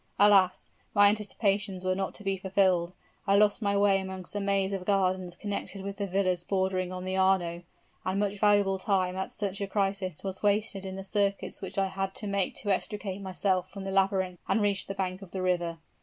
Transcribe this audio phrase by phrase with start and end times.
[0.17, 0.71] Alas!
[0.95, 2.91] my anticipations were not to be fulfilled!
[3.27, 7.05] I lost my way amongst a maze of gardens connected with the villas bordering on
[7.05, 7.61] the Arno;
[8.03, 11.85] and much valuable time at such a crisis was wasted in the circuits which I
[11.89, 15.41] had to make to extricate myself from the labyrinth and reach the bank of the
[15.43, 15.77] river.